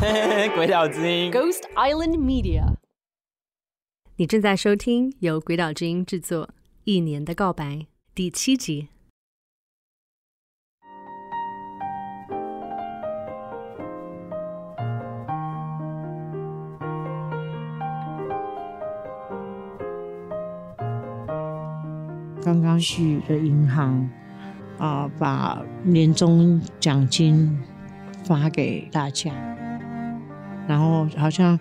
[0.54, 2.64] 鬼岛之音，Ghost Island Media。
[4.16, 6.46] 你正在收听由鬼岛之音制作
[6.84, 7.64] 《一年的告白》
[8.14, 8.88] 第七集。
[22.42, 24.10] 刚刚去的银行
[24.78, 27.62] 啊、呃，把年终奖金
[28.24, 29.30] 发给大家，
[30.70, 31.58] 然后好像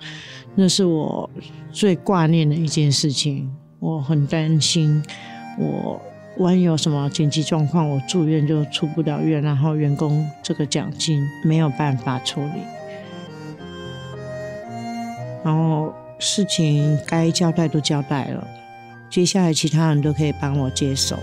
[0.54, 1.28] 那是我
[1.72, 3.52] 最挂念的一件事情。
[3.80, 5.02] 我很担心，
[5.58, 6.00] 我
[6.38, 12.62] 万一有什么紧急状况，我住院就出不了院，然后员工这个奖金没有办法处理，
[15.46, 18.46] 然后事情该交代都交代了。
[19.10, 21.18] 接下来其他人都可以帮我接手，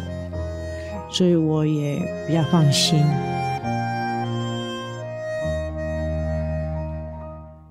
[1.10, 3.04] 所以我也比较放心。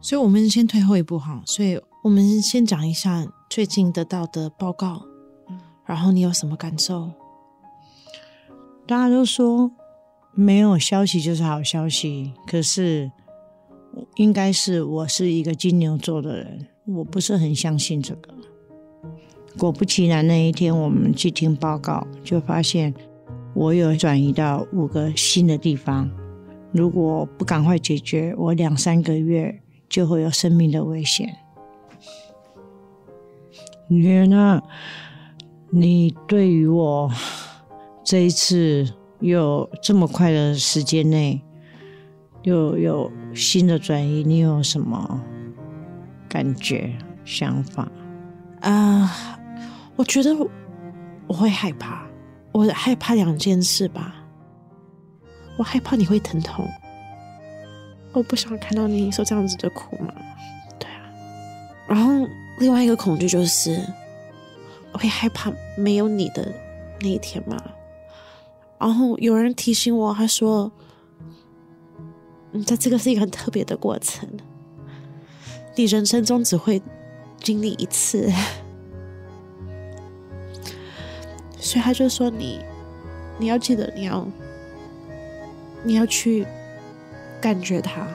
[0.05, 1.41] 所以，我们先退后一步哈。
[1.48, 5.02] 所以我们先讲一下最近得到的报告，
[5.84, 7.10] 然后你有什么感受？
[8.85, 9.71] 大家都说
[10.35, 13.12] 没有消息就是好消息，可是
[14.18, 18.32] 应该是我是一个金牛座的人，我不是很相信这个。
[19.58, 22.93] 果不其然，那一天我们去听报告，就发现
[23.55, 26.08] 我有转移到五个新的地方。
[26.71, 29.63] 如果不赶快解决，我两三个月
[29.96, 31.34] 就会有生命的危险。
[33.88, 34.62] 女儿啊，
[35.70, 37.10] 你对于我
[38.04, 41.41] 这一次有这么快的时间内
[42.43, 45.24] 又有新的转移，你有什么
[46.27, 46.93] 感觉、
[47.24, 47.90] 想法
[48.59, 49.40] 啊
[49.96, 50.35] 我觉得
[51.26, 52.05] 我会害怕，
[52.52, 54.13] 我害怕两件事吧。
[55.57, 56.68] 我害怕你会疼痛，
[58.20, 60.13] 我不想看到你受这样子的苦嘛。
[60.80, 61.02] 对啊。
[61.88, 62.27] 然后
[62.60, 63.80] 另外一个恐惧就是，
[64.92, 66.52] 我会害怕没有你的
[67.02, 67.62] 那一天嘛。
[68.78, 70.72] 然后有人提醒我，他说
[72.52, 74.30] ：“嗯，这这个是一个很特别的过程，
[75.76, 76.82] 你人生中只会
[77.40, 78.32] 经历一次。”
[81.58, 82.59] 所以他就说你，
[83.40, 84.28] 你要记得，你要，
[85.84, 86.46] 你要去
[87.46, 88.08] 感觉它，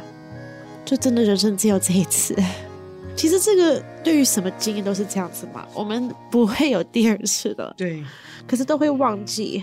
[0.84, 2.34] 就真的人生只有这一次。
[3.14, 7.72] 其实这个对于什么经验都是这样子嘛，我们不会有第二次的。
[7.76, 8.02] 对，
[8.44, 9.62] 可是都会忘记，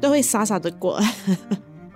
[0.00, 0.98] 都会傻傻的过。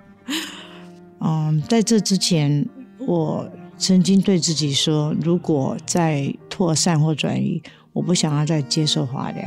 [1.21, 3.49] 嗯，在这之前，我
[3.79, 9.43] 曾经对自己说，如果再扩散或转移，我不想要再接受化疗。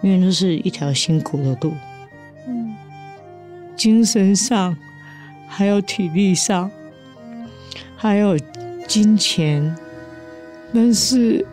[0.00, 1.72] 因为那是一条辛苦的路，
[2.46, 2.72] 嗯，
[3.74, 4.76] 精神上，
[5.48, 6.70] 还有体力上，
[7.96, 8.38] 还有
[8.86, 9.76] 金钱，
[10.72, 11.44] 但是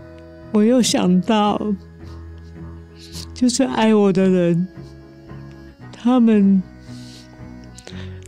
[0.52, 1.60] 我又想到，
[3.34, 4.68] 就是爱我的人，
[5.92, 6.62] 他们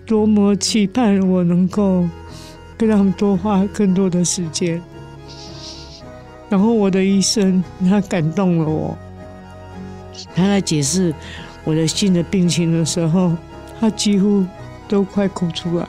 [0.06, 2.08] 多么期盼我能够
[2.78, 4.82] 跟他们多花更多的时间，
[6.50, 8.98] 然后我的医生，他感动了我。
[10.36, 11.14] 他在解释
[11.64, 13.36] 我的新的病情的时候，
[13.80, 14.46] 他几乎
[14.88, 15.88] 都快哭出来。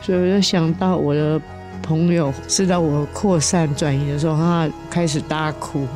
[0.00, 1.40] 所以我就想到我的
[1.82, 5.86] 朋友知道我扩散转移的时候，他开始大哭，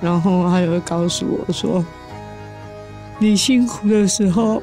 [0.00, 1.84] 然后他就会告诉我说
[3.18, 4.62] ：“你辛苦的时候，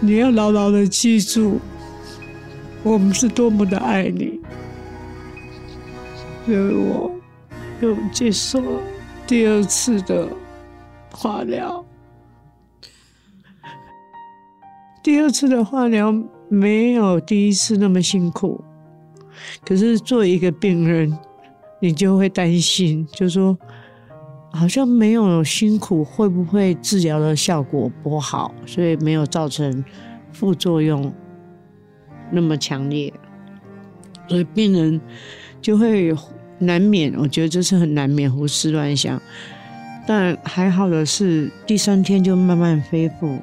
[0.00, 1.60] 你要牢牢的记住，
[2.82, 4.40] 我们是多么的爱你。”
[6.44, 7.10] 所以我
[7.80, 8.60] 又接受
[9.26, 10.26] 第二次的。
[11.18, 11.82] 化疗，
[15.06, 16.12] 第二次的化疗
[16.48, 18.64] 没有第一次那么辛苦，
[19.64, 21.16] 可是作为一个病人，
[21.80, 23.56] 你就会担心，就说
[24.50, 29.84] 好像没有辛苦，会不会治疗的效果不好，所以没有造成
[30.32, 31.14] 副作用
[32.32, 33.12] 那么强烈，
[34.26, 35.00] 所以病人
[35.62, 36.12] 就会
[36.58, 39.22] 难免，我觉得这是很难免胡思乱想。
[40.04, 43.38] 但还好的是，第三天就慢慢恢复。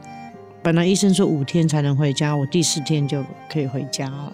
[0.64, 4.34] 本来医生说五天才能回家，我第四天就可以回家了。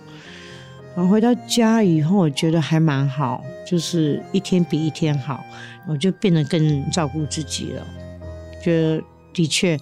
[0.96, 5.44] 然后回到家以后，我觉得还蛮好，就是一天比一天好，
[5.88, 7.88] 我就变得更照顾自己了。
[8.62, 9.02] 觉得
[9.34, 9.80] 的确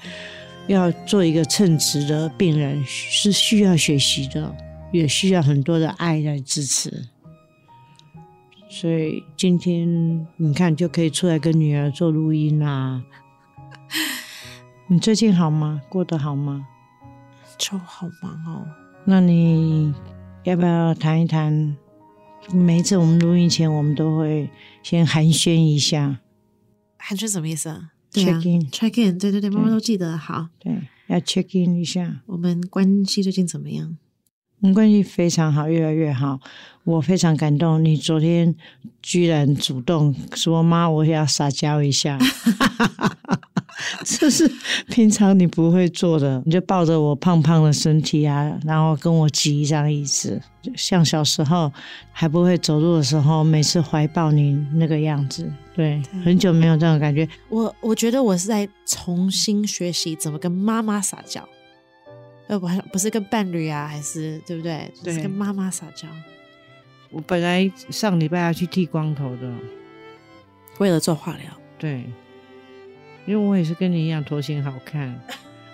[0.67, 4.55] 要做一个称职的病人是需要学习的，
[4.93, 7.07] 也需要很多的爱来支持。
[8.69, 13.01] 所以今天你看就可以出来跟女儿做录音啦。
[14.89, 15.81] 你最近好吗？
[15.89, 16.65] 过得好吗？
[17.57, 18.65] 就好忙哦。
[19.03, 19.93] 那你
[20.45, 21.75] 要不要谈一谈？
[22.53, 24.49] 每一次我们录音前，我们都会
[24.81, 26.19] 先寒暄一下。
[26.97, 30.17] 寒暄什么意思啊？Check in，check in，对对对，妈妈都记得。
[30.17, 30.73] 好，对，
[31.07, 32.21] 要 check in 一下。
[32.25, 33.97] 我们关系最近怎么样？
[34.61, 36.39] 我们关系非常好，越来越好。
[36.85, 38.55] 我非常感动，你昨天
[39.01, 42.17] 居然主动说：“妈，我要撒娇一下。”
[44.09, 44.49] 这是
[44.87, 50.41] 平常你不会做的，你就抱着我胖胖的身体啊，然后跟我挤一张椅子，
[50.77, 51.69] 像小时候
[52.13, 55.51] 还不会走路的时候，每次怀抱你那个样子。
[55.75, 57.27] 对，对很久没有这种感觉。
[57.49, 61.45] 我我觉得我是在重新学习怎么跟妈妈撒娇。
[62.47, 64.89] 呃，不，不是跟伴侣啊，还是对不对？
[65.03, 66.07] 对，是跟妈妈撒娇。
[67.11, 69.53] 我本来上礼拜要去剃光头的，
[70.77, 71.43] 为了做化疗。
[71.77, 72.05] 对，
[73.27, 75.13] 因为我也是跟你一样头型好看，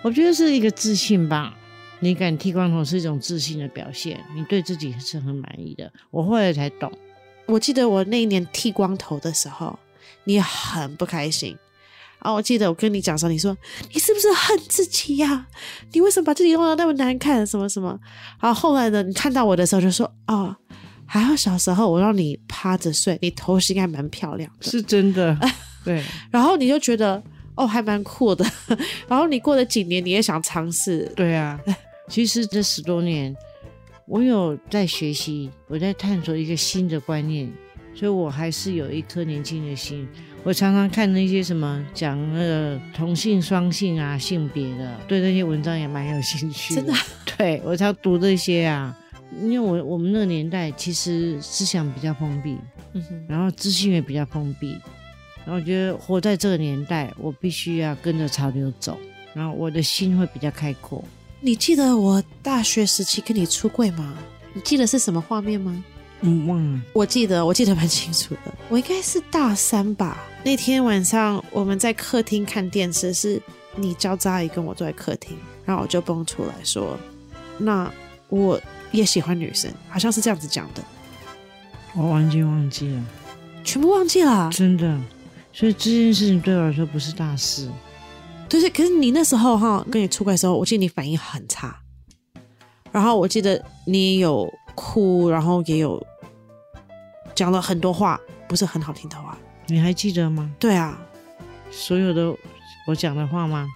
[0.02, 1.56] 我觉得是一个自信吧。
[2.00, 5.90] 你敢剃光头是一种自信的表现，你对自己是很满意的。
[6.10, 6.92] 我后来才懂，
[7.46, 9.78] 我记得我那一年剃光头的时候，
[10.24, 11.56] 你很不开心。
[12.18, 12.32] 啊！
[12.32, 13.54] 我记得我跟你讲说，你说
[13.92, 15.46] 你是不是恨自己呀、啊？
[15.92, 17.46] 你为什么把自己弄得那么难看？
[17.46, 17.98] 什么什么？
[18.40, 19.02] 然后后来呢？
[19.02, 20.56] 你看到我的时候就说：“哦，
[21.04, 25.38] 还好小时候我让你趴着睡，你头型还蛮漂亮的。”是真的，
[25.84, 26.02] 对。
[26.32, 27.22] 然后你就觉得
[27.56, 28.44] 哦，还蛮酷的。
[29.08, 31.10] 然后你过了几年，你也想尝试。
[31.14, 31.60] 对啊，
[32.08, 33.34] 其实这十多年，
[34.06, 37.50] 我有在学习，我在探索一个新的观念，
[37.94, 40.08] 所以我还是有一颗年轻的心。
[40.42, 46.74] 我常常看那些什么讲那个同性、双性啊、性别的，对那些文章也蛮有兴趣。
[46.74, 46.92] 真的，
[47.38, 48.94] 对我常读这些啊，
[49.42, 52.58] 因为我我们那个年代其实思想比较封闭，
[53.26, 54.76] 然后资讯也比较封闭，
[55.46, 58.98] 然后我觉得活在这个年代，我必须要跟着潮流走，
[59.34, 61.04] 然后我的心会比较开阔。
[61.40, 64.14] 你记得我大学时期跟你出柜吗？
[64.54, 65.84] 你记得是什么画面吗？
[66.22, 66.80] 嗯，忘了。
[66.94, 68.54] 我记得，我记得蛮清楚的。
[68.70, 70.24] 我应该是大三吧。
[70.42, 73.42] 那天晚上我们在客厅看电视，是
[73.76, 75.36] 你叫扎姨跟我坐在客厅，
[75.66, 76.98] 然后我就蹦出来说
[77.58, 77.92] ：“那
[78.28, 78.58] 我
[78.92, 80.82] 也喜欢女生。”好像是这样子讲的。
[81.92, 83.04] 我完全忘记了，
[83.62, 84.98] 全部忘记了，真的。
[85.54, 87.70] 所以这件事情对我来说不是大事。
[88.48, 91.80] 对对，可是你那时候哈跟你出轨的时候，我记得你反应很差。
[92.90, 96.04] 然后我记得你有哭，然后也有。
[97.34, 99.36] 讲了很多话，不是很好听的话，
[99.66, 100.48] 你还记得吗？
[100.56, 100.96] 对啊，
[101.68, 102.32] 所有的
[102.86, 103.66] 我讲的话吗？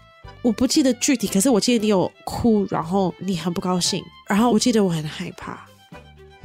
[0.42, 5.66] 我不记得具体，可是我记得你有哭，然后你很不高兴，然后我记得我很害怕，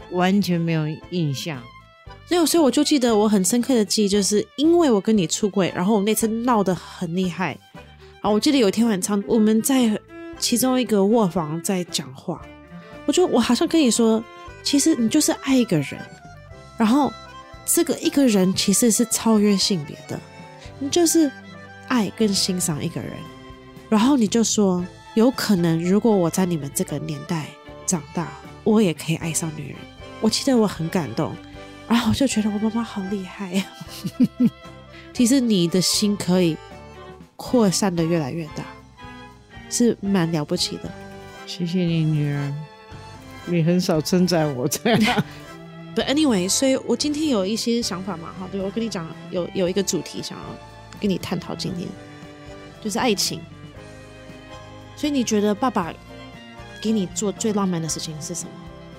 [0.09, 1.61] 完全没有印象。
[2.25, 7.57] 所以，所以我就记得我很深刻的记忆，就是因为我跟你出轨，然后我那次闹得很厉害。
[8.21, 9.99] 啊，我记得有一天晚上我们在
[10.39, 12.41] 其中一个卧房在讲话，
[13.05, 14.23] 我就我好像跟你说，
[14.63, 15.99] 其实你就是爱一个人。
[16.77, 17.11] 然后，
[17.65, 20.19] 这个一个人其实是超越性别的，
[20.79, 21.29] 你就是
[21.87, 23.11] 爱跟欣赏一个人。
[23.89, 24.83] 然后你就说，
[25.13, 27.45] 有可能如果我在你们这个年代
[27.85, 28.31] 长大，
[28.63, 29.77] 我也可以爱上女人。
[30.19, 31.35] 我记得我很感动，
[31.87, 33.65] 然后我就觉得我妈妈好厉害呀。
[35.13, 36.57] 其实你的心可以
[37.35, 38.63] 扩散的越来越大，
[39.69, 40.91] 是蛮了不起的。
[41.45, 42.53] 谢谢你，女儿。
[43.45, 45.23] 你很少称赞我这样。
[45.95, 50.43] But anyway，所以我今天有一些想法嘛，哈，对，我跟你讲，有有一个主题想要
[50.99, 51.87] 跟你探讨，今天
[52.81, 53.39] 就是爱情。
[54.95, 55.93] 所以你觉得爸爸
[56.81, 58.51] 给你做最浪漫的事情是什么？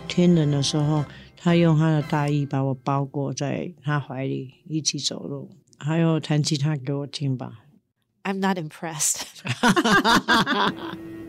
[0.06, 1.04] 天冷的时候，
[1.44, 7.60] 他用他的大衣把我包裹在他怀里，一起走路，还有弹吉他给我听吧。
[8.22, 9.20] I'm not impressed，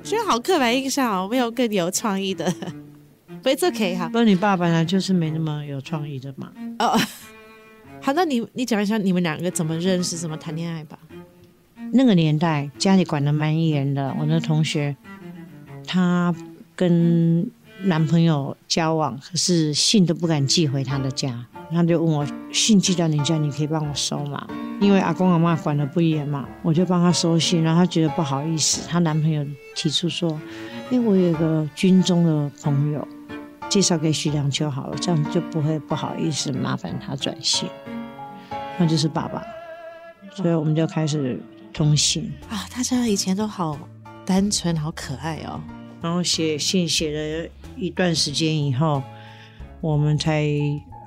[0.01, 2.49] 觉 得好刻板印象哦，没有更有创意的。
[3.43, 6.49] 不是这可以哈，不，你爸本来就是没那么有创意的嘛。
[6.79, 6.97] 哦，
[8.01, 10.97] 好，那你你讲一下你们两个怎么认识，怎么谈恋爱吧。
[11.91, 14.95] 那个年代家里管得蛮严的，我那同学
[15.85, 16.33] 他
[16.73, 17.51] 跟
[17.85, 24.47] 男朋友交往，可是信都不敢寄回他的家，他就问我信寄到你家，你可以帮我收吗？
[24.81, 30.29] 因为阿公阿妈管得不严嘛，我就帮他收信，然后他觉得不好意思，她男朋友提出说，
[30.89, 33.07] 因为我有一个军中的朋友。
[33.67, 37.67] 介绍给徐良秋好了，这样就不会不好意思麻烦他转信。
[38.77, 39.43] 那就是爸爸，
[40.33, 41.37] 所以我们就开始
[41.73, 42.65] 通信啊。
[42.73, 43.77] 大家以前都好
[44.23, 45.59] 单纯，好可爱哦。
[45.99, 49.01] 然后写信写了一段时间以后，
[49.81, 50.45] 我们才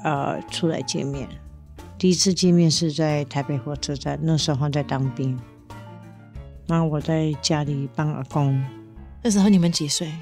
[0.04, 1.28] 呃出来见面。
[1.98, 5.38] 第一次见面是在台北火车站，那时候在当兵。
[6.66, 8.62] 然后我在家里帮阿公。
[9.22, 10.12] 那时候你们几岁？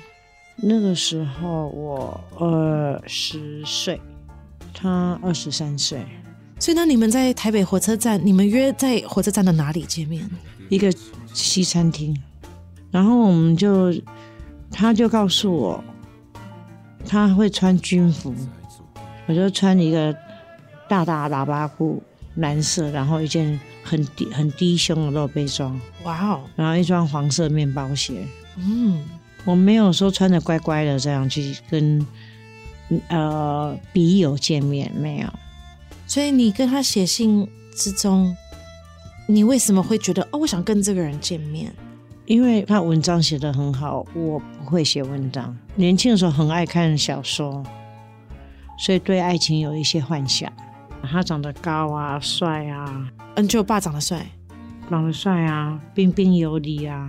[0.57, 4.01] 那个时候我二十岁，
[4.73, 6.07] 他二十三岁。
[6.59, 10.27] 所以那你们在台北火车站，你们约在火车站的哪里见面？
[10.71, 10.91] 一个
[11.35, 12.17] 西餐厅。
[12.91, 13.93] 然后我们就，
[14.71, 15.85] 他就告诉我，
[17.07, 18.35] 他会穿军服，
[19.27, 20.15] 我就穿一个
[20.89, 22.03] 大大喇叭裤，
[22.35, 25.81] 蓝色，然后一件很低很低胸的露背装。
[26.05, 26.41] 哇哦！
[26.57, 28.27] 然后一双黄色面包鞋。
[28.57, 29.05] 嗯。
[29.45, 32.05] 我没有说穿的乖乖的这样去跟
[33.07, 35.29] 呃笔友见面，没有。
[36.05, 38.37] 所以你跟他写信之中，
[39.29, 41.73] 你为什么会觉得哦，我想跟这个人见面？
[42.27, 45.57] 因为他文章写得很好，我不会写文章。
[45.77, 47.65] 年轻的时候很爱看小说，
[48.79, 50.53] 所以对爱情有一些幻想。
[51.03, 54.27] 他长得高啊，帅啊，嗯，就我爸长得帅，
[54.91, 57.09] 长得帅啊，彬彬有礼啊。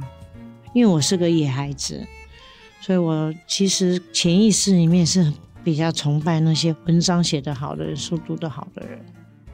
[0.74, 2.06] 因为我是个野孩子。
[2.80, 5.34] 所以我其实潜意识里面是
[5.64, 9.04] 比较崇拜那些文章写得好的人，书读得好的人。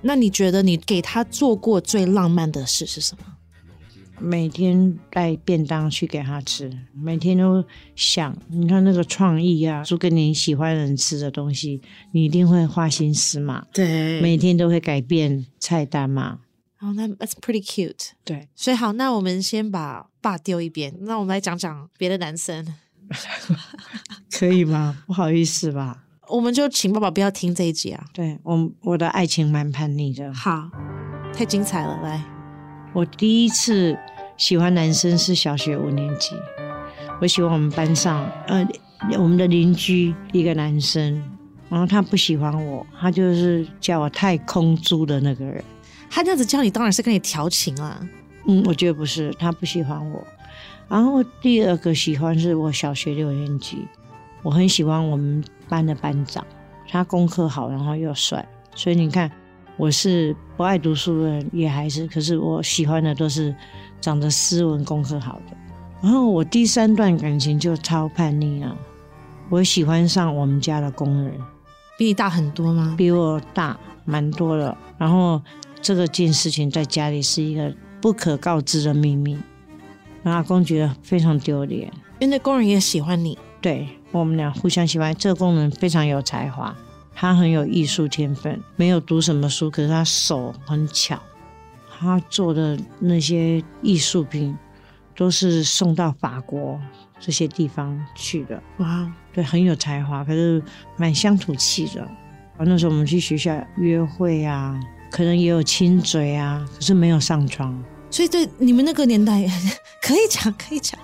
[0.02, 3.24] 那你觉得你给他做过最浪漫的事是什么？
[4.24, 7.62] 每天带便当去给他吃，每天都
[7.94, 11.82] 想，你看那个创意啊，做给你喜欢的人吃的东西，
[12.14, 13.66] 你一定会花心思嘛。
[13.74, 16.40] 对，每天都会改变菜单嘛。
[16.80, 18.12] 哦，那 that's pretty cute。
[18.24, 22.66] 对，所以好，那我们先把爸丢一边，那我们来讲讲别的男生。
[24.32, 25.04] 可以吗？
[25.06, 28.06] 不好意思吧，我们就请爸爸不要听这一集啊。
[28.14, 30.34] 对，我我的爱情蛮叛逆的。
[30.34, 30.70] 好，
[31.34, 32.02] 太精彩了。
[32.02, 32.24] 来，
[32.94, 33.98] 我第一次
[34.38, 36.36] 喜欢男生是小学五年级，
[37.22, 38.68] 我喜欢我们班上呃
[39.18, 41.22] 我们的邻居一个男生，
[41.70, 45.64] 然后他不喜欢我，他就是叫我太空猪的那个人。
[46.10, 48.00] 他这样子叫你，当然是跟你调情啦。
[48.48, 50.24] 嗯，我觉得不是，他不喜欢我。
[50.90, 53.86] 然后第二个喜欢是我小学六年级，
[54.42, 56.46] 我很喜欢我们班的班长，
[56.90, 59.32] 他功课好，然后又帅，所以你看
[59.78, 63.54] 我是不爱读书的野孩子，可是我喜欢的都是
[64.00, 65.58] 长得斯文、功课好的。
[66.02, 68.76] 然后我第三段感情就超叛逆啊，
[69.50, 71.34] 我喜欢上我们家的工人，
[71.98, 72.94] 比你大很多吗？
[72.98, 74.78] 比我大蛮多的。
[74.98, 75.42] 然后
[75.82, 79.38] 这个件事情在家里是一个不可告知的秘密。
[80.24, 83.38] 阿公觉得非常丢脸，因为那工人也喜欢你。
[83.62, 85.14] 对，我们俩互相喜欢。
[85.16, 86.76] 这个工人非常有才华，
[87.16, 91.22] 他很有艺术天分，没有读什么书，可是他手很巧，
[92.00, 94.58] 他做的那些艺术品
[95.16, 96.80] 都是送到法国
[97.20, 98.62] 这些地方去的。
[98.78, 100.62] 哇，对，很有才华，可是
[100.98, 102.08] 蛮乡土气的。
[102.60, 104.80] 那时候我们去学校约会啊，
[105.12, 107.84] 可能也有亲嘴啊，可是没有上床。
[108.10, 109.44] 所以，对你们那个年代，
[110.02, 111.00] 可以讲，可以讲。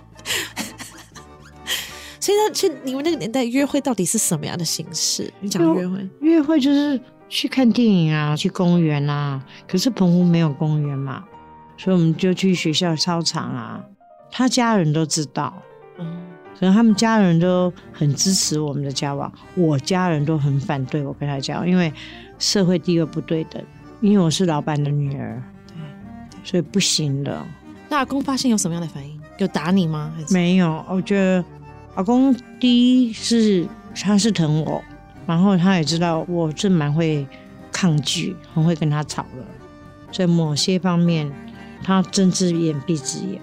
[2.30, 5.34] 所以，那去你们那个年代约会到底是什么样的形式？
[5.40, 9.44] 你讲约会，约会就是去看电影啊，去公园啊。
[9.68, 11.24] 可是澎湖没有公园嘛，
[11.76, 13.84] 所以我们就去学校操场啊。
[14.30, 15.52] 他家人都知道，
[15.98, 16.22] 嗯，
[16.60, 21.92] 可能他们家人都很支持我们的交往，我家人都很反对我跟他交往，因为
[22.38, 23.60] 社会地位不对等，
[24.02, 25.42] 因为我是老板的女儿。
[26.44, 27.44] 所以不行的。
[27.90, 29.20] 那阿公发现有什么样的反应？
[29.40, 30.14] 有打你吗？
[30.30, 30.86] 没有。
[30.88, 31.44] 我觉得
[32.00, 34.82] 阿公第一是他是疼我，
[35.28, 37.28] 然后他也知道我是蛮会
[37.74, 39.46] 抗拒，很会跟他吵的。
[40.10, 41.30] 在某些方面，
[41.84, 43.42] 他睁只眼闭只眼，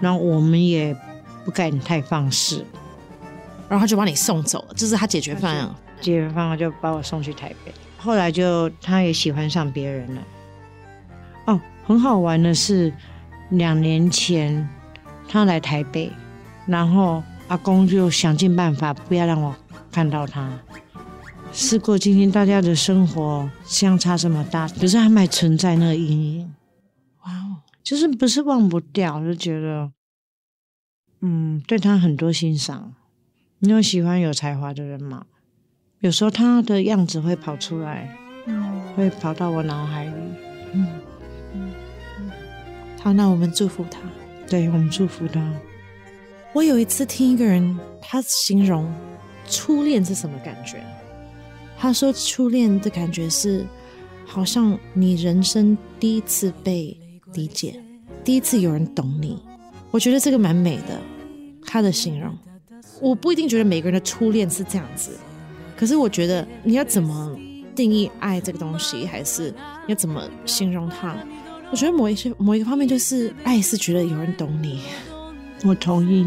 [0.00, 0.96] 然后我们也
[1.44, 2.64] 不敢太放肆，
[3.68, 5.68] 然后他就把你送走了，这是他解决方案。
[6.00, 7.74] 解决方案就把我送去台北。
[7.98, 10.22] 后来就他也喜欢上别人了。
[11.48, 11.60] 哦。
[11.86, 12.90] 很好玩的是，
[13.50, 14.66] 两年前
[15.28, 16.10] 他来台北，
[16.64, 19.54] 然后阿公就想尽办法不要让我
[19.90, 20.58] 看到他。
[21.52, 26.54] 时过今天，大家的生活相差这么大，可是还蛮存在那个阴影。
[27.24, 29.92] 哇哦，就是不是忘不掉，就觉得，
[31.20, 32.94] 嗯，对他很多欣赏。
[33.60, 35.26] 你有喜欢有才华的人吗？
[36.00, 38.14] 有时候他的样子会跑出来，
[38.46, 40.12] 嗯，会跑到我脑海里，
[40.72, 40.86] 嗯。
[43.00, 44.00] 好，那我们祝福他。
[44.48, 45.40] 对，我们祝福他。
[46.54, 48.88] 我有一次听一个人，他形容
[49.50, 50.80] 初恋是什么感觉？
[51.76, 53.66] 他说初恋的感觉是，
[54.24, 56.96] 好像你人生第一次被
[57.34, 57.82] 理解，
[58.22, 59.42] 第一次有人懂你。
[59.90, 61.00] 我觉得这个蛮美的，
[61.66, 62.32] 他的形容。
[63.00, 65.18] 我不一定觉得每个人的初恋是这样子，
[65.76, 67.36] 可是我觉得你要怎么
[67.74, 69.52] 定义爱这个东西，还是
[69.88, 71.16] 要怎么形容它？
[71.72, 74.82] 我觉得某一些某一个方面就是爱是觉得有人懂你，
[75.64, 76.26] 我同意。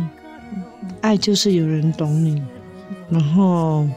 [1.01, 2.41] 爱就是有人懂你，
[3.09, 3.87] 然后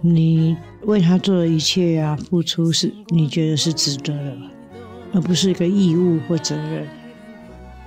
[0.00, 4.36] 你为他做的一切啊，付出是你觉得是值得的，
[5.14, 6.86] 而不是一个义务或责任。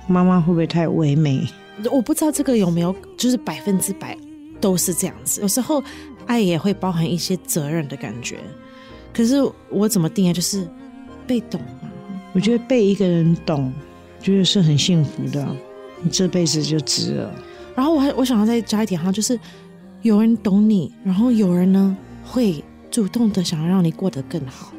[0.06, 1.46] 妈妈会不会太唯美？
[1.90, 4.16] 我不知道这个有没有，就是百分之百
[4.60, 5.40] 都是这样子。
[5.42, 5.82] 有时候
[6.26, 8.38] 爱也会包含一些责任的感觉。
[9.12, 9.36] 可是
[9.70, 10.32] 我怎么定义？
[10.32, 10.66] 就是
[11.26, 11.90] 被懂吗？
[12.32, 13.72] 我觉得被一个人懂，
[14.20, 15.46] 觉得是很幸福的。
[16.04, 17.34] 你这辈子就值了。
[17.74, 19.36] 然后我还我想要再加一点哈，就是
[20.02, 24.72] 有人懂你，然后有人呢会主动的想要让你过得更好，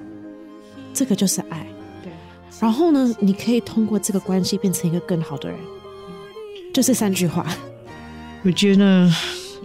[0.93, 1.67] 这个就是爱。
[2.01, 2.11] 对。
[2.61, 5.59] 然后呢，你可以通过这个关系变成一个更好的人。
[6.73, 7.45] 就这三句话。
[8.43, 9.11] 我觉得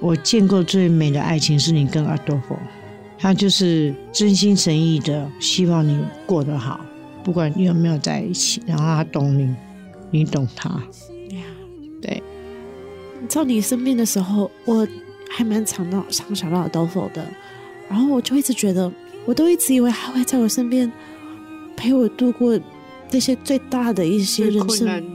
[0.01, 2.59] 我见过最美的爱情是你跟阿多佛，
[3.19, 6.81] 他就是真心诚意的希望你过得好，
[7.23, 9.55] 不管你有没有在一起，然后他懂你，
[10.11, 10.83] 你懂他。
[12.01, 12.23] 对，
[13.29, 14.87] 在你生病的时候，我
[15.29, 17.25] 还蛮常到常想到豆腐的，
[17.89, 18.91] 然后我就一直觉得，
[19.25, 20.91] 我都一直以为他会在我身边
[21.77, 22.59] 陪我度过
[23.09, 25.15] 这些最大的一些人生，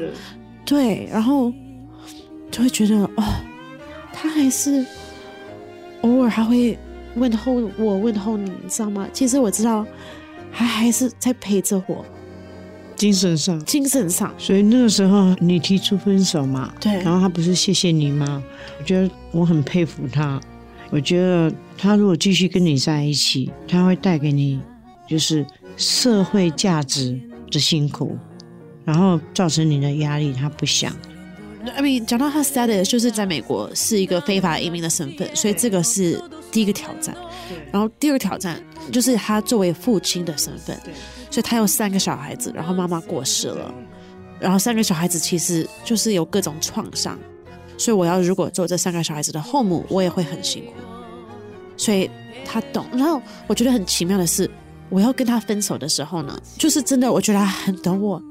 [0.65, 1.51] 对，然后
[2.51, 3.23] 就会觉得哦，
[4.13, 4.85] 他还是
[6.01, 6.77] 偶尔还会
[7.15, 9.07] 问候我，问候你，你知道吗？
[9.11, 9.85] 其实我知道，
[10.51, 12.05] 他还是在陪着我。
[12.95, 18.43] 精神上，精神上，所以那个时候你提出分手嘛，对，然后他不是谢谢你吗？
[18.79, 20.39] 我觉得我很佩服他，
[20.89, 24.59] 我觉得他如果继续跟你在一起，他会带给你
[25.07, 25.45] 就是
[25.77, 27.19] 社会价值
[27.51, 28.17] 的辛苦，
[28.83, 30.93] 然后造成你的压力，他不想。
[31.75, 36.21] I mean，讲到他 status 就是在美国是一个非法移民的身份，所以这个是
[36.55, 37.13] 第一个挑战。
[37.69, 40.79] 然后第二个挑战就是他作为父亲的身份。
[41.29, 43.73] 所以他有三个小孩子，然后妈妈过世了，
[44.39, 47.19] 然后三个小孩子其实就是有各种创伤，
[47.77, 50.71] 所以我要如果做这三个小孩子的后母，我也会很辛苦。
[51.75, 52.09] 所以
[52.45, 52.85] 他懂。
[52.93, 54.49] 然后我觉得很奇妙的是，
[54.89, 58.21] 我要跟他分手的时候呢，就是真的，我觉得他很懂我，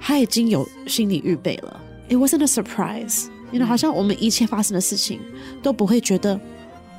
[0.00, 1.78] 他已经有心理预备了。
[2.08, 5.20] It wasn't a surprise，因为好像我们一切发生的事情
[5.62, 6.40] 都不会觉得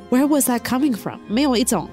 [0.10, 1.20] Where was I coming from？
[1.28, 1.90] 没有一种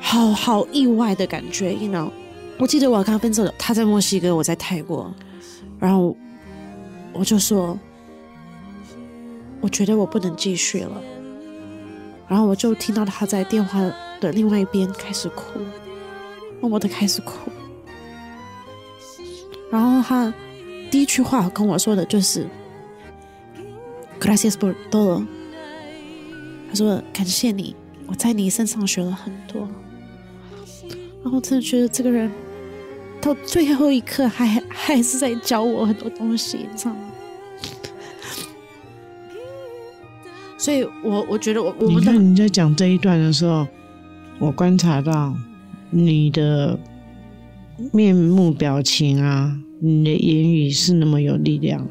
[0.00, 2.10] 好好意外的感觉，you know。
[2.58, 5.12] 我记得我刚分手了，他在墨西哥，我在泰国，
[5.80, 6.16] 然后
[7.12, 7.76] 我就说，
[9.60, 11.02] 我觉得我不能继续了，
[12.28, 13.80] 然后我就听到他在电话
[14.20, 15.58] 的另外一边开始哭，
[16.60, 17.50] 默默的开始哭，
[19.70, 20.32] 然后他
[20.92, 22.46] 第一句话跟我说的就是
[24.20, 25.26] ，Gracias por todo，
[26.74, 27.72] 他说感谢你，
[28.08, 29.60] 我在你身上学了很多，
[31.22, 32.28] 然后我真的觉得这个人。
[33.22, 37.00] 到最后一刻还，还是在教我很多东西，你知道吗？
[40.58, 43.66] 所以我我觉得我，我你看你在讲这一段的时候，
[44.40, 45.32] 我观察到
[45.90, 46.76] 你的
[47.92, 51.86] 面目表情啊，你的言语是那么有力量。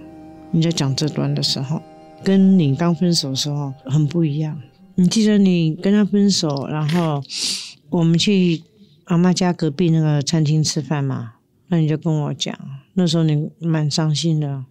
[0.52, 1.82] 你在讲这段的时候，
[2.22, 4.56] 跟你刚分手的时候很不一样。
[4.96, 7.24] 你记得你跟他分手，然后
[7.90, 8.62] 我们去。
[9.08, 11.34] 阿妈家隔壁那个餐厅吃饭嘛，
[11.68, 12.58] 那你就跟我讲，
[12.94, 14.64] 那时候你蛮伤心的，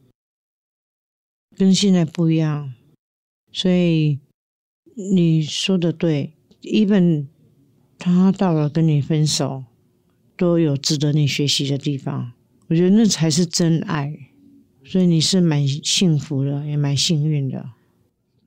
[1.55, 2.73] 跟现在不一样，
[3.53, 4.19] 所以
[4.95, 6.33] 你说的对
[6.63, 7.27] ，even
[7.99, 9.65] 他到了跟你分手，
[10.35, 12.33] 都有值得你学习的地方，
[12.69, 14.19] 我觉得那才是真爱，
[14.83, 17.69] 所以你是蛮幸福的，也蛮幸运的。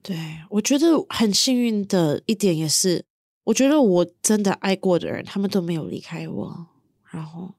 [0.08, 0.16] 对，
[0.52, 3.04] 我觉得很幸运的一点也是。
[3.46, 6.68] 我觉得我真的爱过的人，他们都没有离开我。
[7.10, 7.56] 然后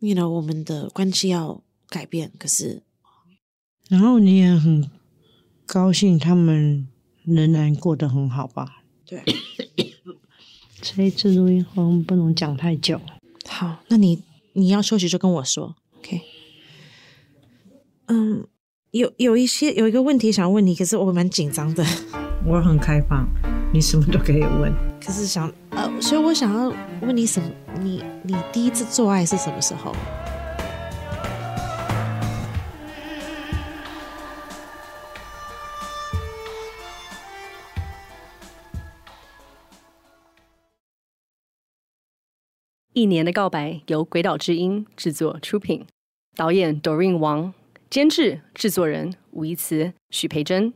[0.00, 2.82] ，you know，我们的关系要改变，可是，
[3.88, 4.90] 然后你也很
[5.64, 6.88] 高兴，他们
[7.24, 8.82] 仍然过得很好吧？
[9.06, 9.22] 对。
[10.82, 13.00] 这一次录音我们不能讲太久。
[13.46, 16.20] 好，那你你要休息就跟我说，OK？
[18.06, 18.48] 嗯，
[18.92, 21.82] 有有一些有一个问题想问你，可是我蛮紧张的。
[22.46, 23.26] 我很开放。
[23.72, 24.70] 你什么都可以问，
[25.02, 27.50] 可是想呃，所以我想要问你什么？
[27.80, 29.96] 你你第一次做爱是什么时候？
[42.92, 45.86] 一年的告白由鬼岛之音制作出品，
[46.36, 47.54] 导演 Doreen 王，
[47.92, 50.72] 监制制作人吴怡慈、许培珍，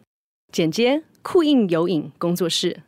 [0.52, 2.82] 剪接酷印有影工作室。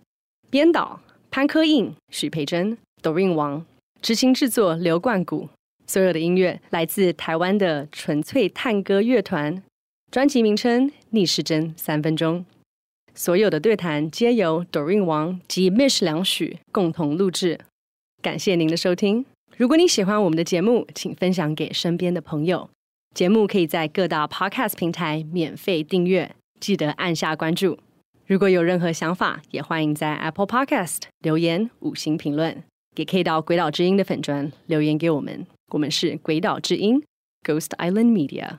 [0.50, 3.64] 编导潘科印、许培珍、Doreen 王，
[4.02, 5.48] 执行制作刘冠谷。
[5.86, 9.62] 所有的音乐来自台湾的纯粹探戈乐团。
[10.10, 12.44] 专辑名称：逆时针三分钟。
[13.14, 17.60] 所有的对谈皆由 Doreen 王及 Mish 梁许共同录制。
[18.20, 19.24] 感谢您的收听。
[19.56, 22.68] 如果你喜欢我们的节目，请分享给身边的朋友。
[23.14, 27.78] 节目可以在各大 Podcast 平台免费订阅，记得按下关注。
[28.26, 32.62] 如果有任何想法，也欢迎在 Apple Podcast 留言五星评论，
[32.96, 35.46] 也可以到鬼岛之音的粉砖留言给我们。
[35.72, 37.02] 我们是鬼岛之音
[37.42, 38.58] Ghost Island Media。